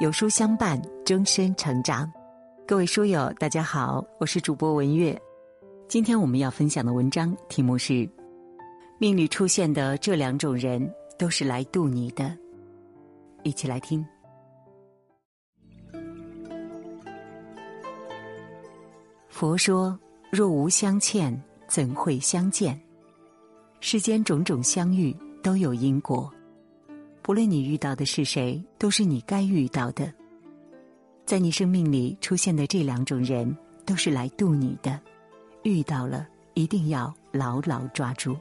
[0.00, 2.10] 有书相伴，终身成长。
[2.66, 5.20] 各位书友，大家好，我是主播文月。
[5.86, 8.08] 今天我们要分享的文章题目是：
[8.98, 12.36] 命里出现的这两种人，都是来渡你的。
[13.42, 14.04] 一起来听。
[19.28, 19.96] 佛说：
[20.30, 21.38] 若无相欠，
[21.68, 22.80] 怎会相见？
[23.80, 26.32] 世间种种相遇，都有因果。
[27.22, 30.12] 不论你遇到的是谁，都是你该遇到的。
[31.24, 35.00] 在你生命里出现的这两种人，都是来渡你的。
[35.62, 38.36] 遇到了，一定要牢牢抓住。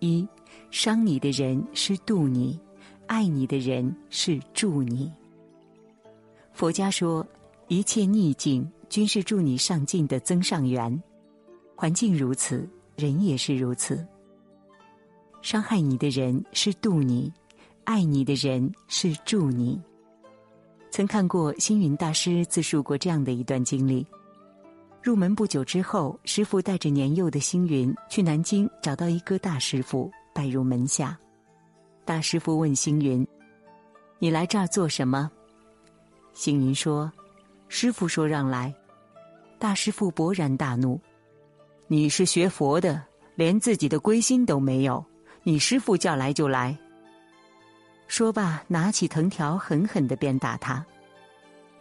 [0.00, 0.26] 一，
[0.72, 2.58] 伤你的人是渡你，
[3.06, 5.10] 爱你的人是助你。
[6.52, 7.24] 佛家说，
[7.68, 11.02] 一切逆境均是助你上进的增上缘。
[11.76, 14.04] 环境如此，人也是如此。
[15.44, 17.30] 伤害你的人是渡你，
[17.84, 19.78] 爱你的人是助你。
[20.90, 24.06] 曾看过星云大师自述过这样的一段经历：
[25.02, 31.14] 入门不久之后，师傅带着年幼的星云去南京找到一个大师傅，拜入门下。
[32.06, 33.26] 大师傅问星云
[34.18, 35.30] ：“你来这儿做什么？”
[36.32, 37.12] 星云说
[37.68, 38.74] ：“师傅说让来。”
[39.60, 40.98] 大师傅勃然大怒
[41.86, 45.04] ：“你是学佛的，连自己的归心都没有。”
[45.44, 46.76] 你师傅叫来就来。
[48.08, 50.84] 说罢，拿起藤条狠狠的鞭打他。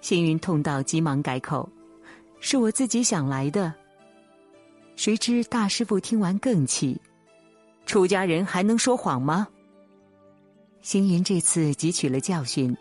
[0.02, 1.67] 星云痛到急忙改口
[2.42, 3.73] ：“是我自己想来的。”
[4.95, 7.00] 谁知大师傅听完更气
[7.88, 9.47] ：“出家人还能说谎吗？”
[10.81, 12.75] 星云这次汲取了教训。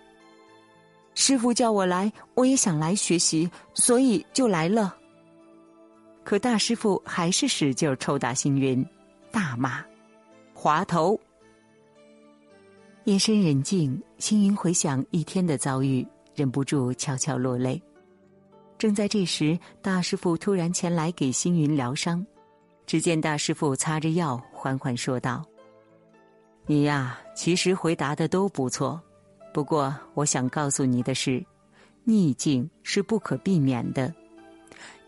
[1.15, 4.97] 师傅叫我来，我也想来学习，所以就来了。
[6.25, 8.85] 可大师傅还是使劲抽打星云，
[9.31, 9.85] 大骂。
[10.63, 11.19] 滑头。
[13.03, 17.83] 夜深人静，星云回想一天的遭遇，忍不住悄悄落泪。
[18.79, 22.25] 正在这时，大师傅突然前来给星云疗伤。
[22.87, 25.45] 只见大师傅擦着药，缓缓说道
[26.67, 29.03] ：“你呀，其实回答的都不错，
[29.53, 31.45] 不过我想告诉你的是，
[32.05, 34.15] 逆境是不可避免的，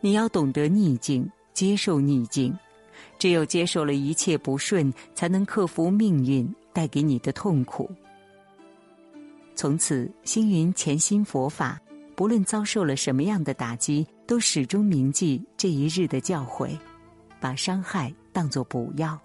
[0.00, 2.53] 你要懂得逆境，接受逆境。”
[3.19, 7.91] 只有接受了一切不顺，才能克服命运带给你的痛苦。
[9.54, 11.81] 从此，星云潜心佛法，
[12.16, 16.76] 不论遭受了什么样的打击，都始终铭记这一日的教诲，
[17.41, 19.19] 把伤害当作补药，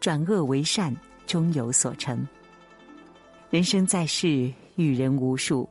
[0.00, 0.96] 转恶为善，
[1.26, 2.26] 终有所成。
[3.50, 5.68] 人生在世，遇人无数，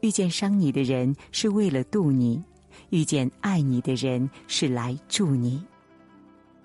[0.00, 2.42] 遇见伤你的人是为了渡你，
[2.90, 5.64] 遇见爱你的人是来助你。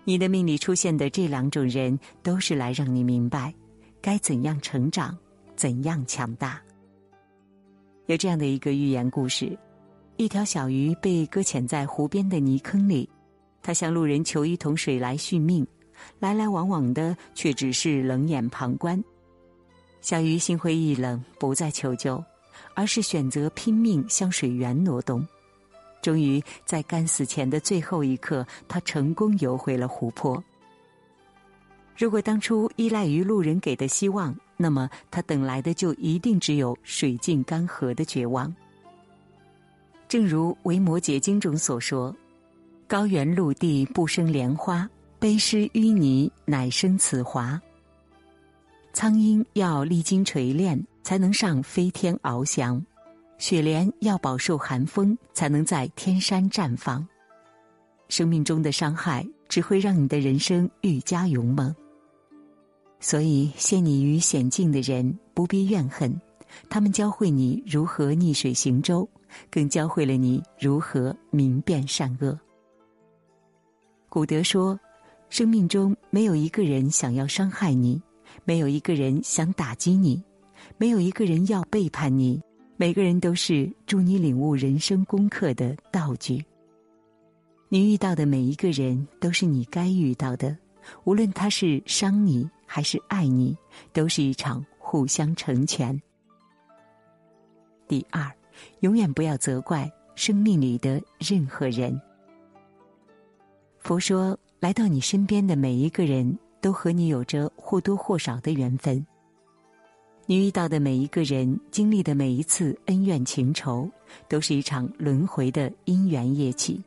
[0.03, 3.53] 你的命里出现的这两种人，都是来让你明白，
[4.01, 5.15] 该怎样成长，
[5.55, 6.59] 怎样强大。
[8.07, 9.57] 有这样的一个寓言故事：
[10.17, 13.07] 一条小鱼被搁浅在湖边的泥坑里，
[13.61, 15.65] 它向路人求一桶水来续命，
[16.19, 19.01] 来来往往的却只是冷眼旁观。
[20.01, 22.21] 小鱼心灰意冷，不再求救，
[22.73, 25.25] 而是选择拼命向水源挪动。
[26.01, 30.43] 终于在干死前的最后一刻，他成功游回了湖泊。
[31.95, 38.53] 如果当初依赖于路人给的希望，那么他等来的就一定只有水尽干涸的绝望。
[40.07, 42.15] 正如《维摩诘经》中所说
[42.87, 47.61] ：“高原陆地不生莲花，悲湿淤泥乃生此华。”
[48.93, 52.83] 苍鹰要历经锤炼，才能上飞天翱翔。
[53.41, 57.05] 雪莲要饱受寒风，才能在天山绽放。
[58.07, 61.75] 生命中的伤害只会让你的人生愈加勇猛。
[62.99, 66.15] 所以，陷你于险境的人不必怨恨，
[66.69, 69.09] 他们教会你如何逆水行舟，
[69.49, 72.39] 更教会了你如何明辨善恶。
[74.07, 74.79] 古德说
[75.29, 77.99] ：“生命中没有一个人想要伤害你，
[78.45, 80.23] 没有一个人想打击你，
[80.77, 82.39] 没有一个人要背叛你。”
[82.81, 86.43] 每个人都是助你领悟人生功课的道具。
[87.69, 90.57] 你遇到的每一个人都是你该遇到的，
[91.03, 93.55] 无论他是伤你还是爱你，
[93.93, 96.01] 都是一场互相成全。
[97.87, 98.27] 第二，
[98.79, 102.01] 永远不要责怪生命里的任何人。
[103.77, 109.05] 佛说，来到你身边的每一个人都和你有着或多或少的缘分。
[110.25, 113.89] 你遇到的每一个人，经历的每一次恩怨情仇，
[114.29, 116.81] 都是一场轮回的因缘业起。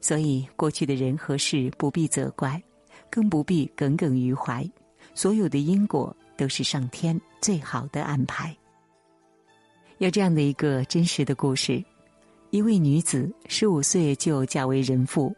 [0.00, 2.62] 所以，过去的人和事不必责怪，
[3.10, 4.64] 更不必耿耿于怀。
[5.14, 8.56] 所有的因果都是上天最好的安排。
[9.96, 11.82] 有这样的一个真实的故事：
[12.50, 15.34] 一位女子十五岁就嫁为人妇，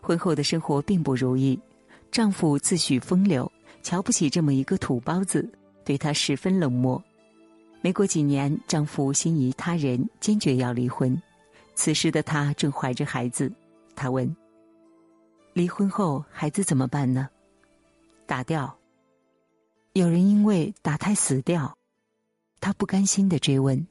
[0.00, 1.56] 婚后的生活并不如意，
[2.10, 3.50] 丈夫自诩风流，
[3.82, 5.48] 瞧不起这么一个土包子，
[5.84, 7.02] 对她十分冷漠。
[7.80, 11.20] 没过几年，丈夫心仪他人，坚决要离婚。
[11.74, 13.52] 此时的她正怀着孩子，
[13.96, 14.36] 她问
[15.52, 17.28] ：“离婚后孩子怎么办呢？”
[18.24, 18.78] 打掉。
[19.94, 21.76] 有人因为打胎死掉，
[22.60, 23.84] 她不甘心的追问。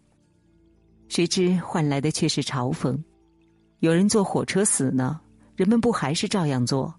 [1.10, 2.98] 谁知换来的却是嘲讽。
[3.80, 5.20] 有人坐火车死呢，
[5.56, 6.96] 人们不还是照样做？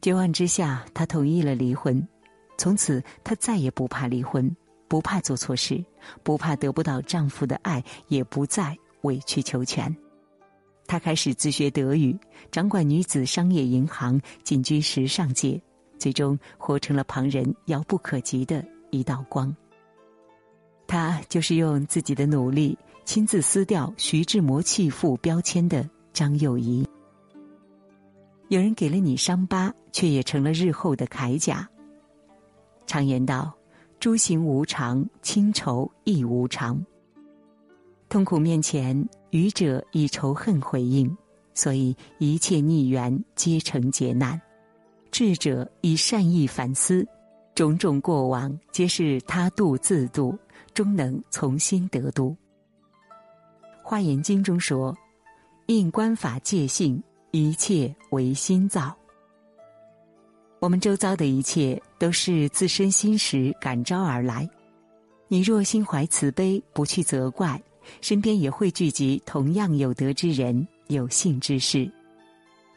[0.00, 2.08] 绝望之下，她同意了离婚。
[2.56, 4.54] 从此，她再也不怕离婚，
[4.88, 5.84] 不怕做错事，
[6.22, 9.94] 不怕得不到丈夫的爱，也不再委曲求全。
[10.86, 12.16] 她开始自学德语，
[12.50, 15.60] 掌管女子商业银行，进军时尚界，
[15.98, 19.54] 最终活成了旁人遥不可及的一道光。
[20.86, 22.76] 他就是用自己的努力
[23.06, 26.86] 亲自撕掉徐志摩弃妇标签的张幼仪。
[28.48, 31.66] 有人给了你伤疤，却也成了日后的铠甲。
[32.86, 33.52] 常言道
[34.00, 36.84] ：“诸行无常，清愁亦无常。”
[38.08, 41.16] 痛苦面前，愚者以仇恨回应，
[41.54, 44.38] 所以一切逆缘皆成劫难；
[45.10, 47.06] 智者以善意反思，
[47.54, 50.38] 种种过往皆是他度自度。
[50.74, 52.34] 终能从心得度。
[53.82, 54.96] 华严经中说
[55.68, 58.96] ：“应观法界性，一切唯心造。”
[60.62, 64.48] 我们周遭的一切都是自身心识感召而来。
[65.26, 67.60] 你若心怀慈悲，不去责怪，
[68.00, 71.90] 身边也会聚集同样有德之人、有幸之事。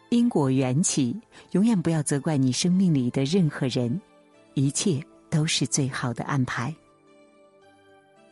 [0.10, 1.16] 因果缘起，
[1.52, 4.02] 永远不要责怪你生命里的任何人，
[4.56, 5.00] 一切
[5.30, 6.76] 都是最好的安排。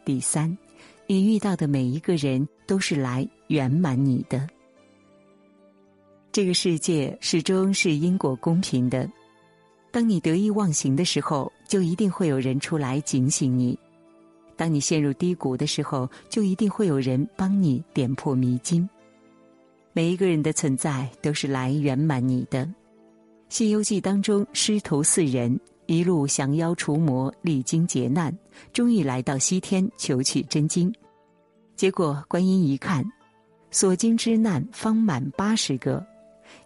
[0.04, 0.58] 第三，
[1.06, 4.50] 你遇到的每一个人都是来圆满你的。
[6.32, 9.08] 这个世界始终是因果公平的。
[9.94, 13.78] 当你得意忘形的时候，就一定会有人出来警醒你；
[14.56, 18.90] 当你陷入低谷的时候，就一定会有人帮你点破迷津。
[19.94, 22.66] 每一个人的存在都是来圆满你的。
[23.50, 25.60] 《西游记》当中，师徒四人。
[25.86, 28.36] 一路降妖除魔，历经劫难，
[28.72, 30.92] 终于来到西天求取真经。
[31.76, 33.04] 结果观音一看，
[33.70, 36.04] 所经之难方满八十个，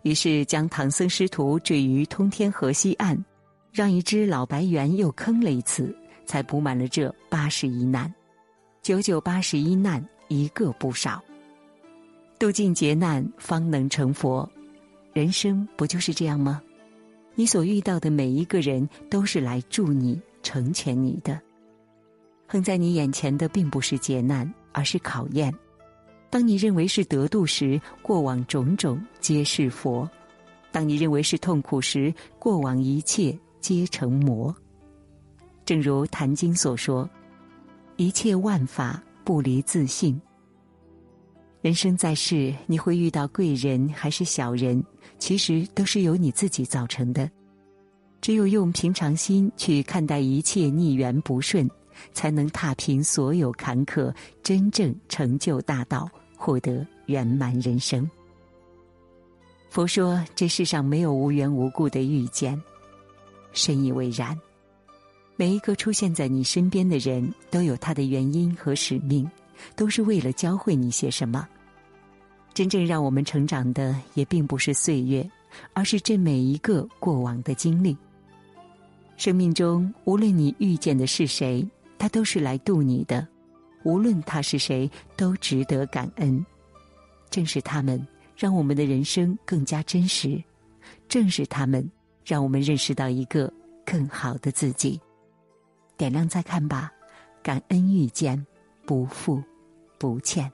[0.03, 3.17] 于是将唐僧师徒坠于通天河西岸，
[3.71, 5.95] 让一只老白猿又坑了一次，
[6.25, 8.13] 才补满了这八十一难。
[8.81, 11.21] 九九八十一难，一个不少。
[12.39, 14.49] 渡尽劫难，方能成佛。
[15.13, 16.61] 人生不就是这样吗？
[17.35, 21.39] 你所遇到的每一个人，都是来助你、成全你的。
[22.47, 25.53] 横在你眼前的，并不是劫难，而是考验。
[26.29, 30.07] 当你认为是得度时，过往种种皆是佛；
[30.71, 34.53] 当你认为是痛苦时，过往一切皆成魔。
[35.65, 37.09] 正如《坛经》所说
[37.95, 40.19] ：“一切万法不离自性。”
[41.61, 44.83] 人生在世，你会遇到贵人还是小人，
[45.17, 47.29] 其实都是由你自己造成的。
[48.21, 51.69] 只有用平常心去看待一切逆缘不顺，
[52.13, 54.13] 才能踏平所有坎坷，
[54.43, 58.09] 真正成就大道，获得圆满人生。
[59.69, 62.59] 佛说，这世上没有无缘无故的遇见，
[63.51, 64.39] 深以为然。
[65.35, 69.29] 每一个出现在你身边的人，都有他的原因和使命，
[69.75, 71.47] 都是为了教会你些什么。
[72.53, 75.29] 真正让我们成长的，也并不是岁月，
[75.73, 77.95] 而是这每一个过往的经历。
[79.15, 81.67] 生命中，无论你遇见的是谁，
[81.99, 83.23] 他都是来渡你的；
[83.83, 86.45] 无论他是谁，都值得感恩。
[87.29, 88.05] 正是他们，
[88.35, 90.41] 让我们的人生更加真实；
[91.07, 91.89] 正是他们，
[92.25, 93.51] 让我们认识到一个
[93.85, 94.99] 更好的自己。
[95.95, 96.91] 点亮再看吧，
[97.41, 98.45] 感恩遇见，
[98.85, 99.41] 不负
[99.97, 100.51] 不欠。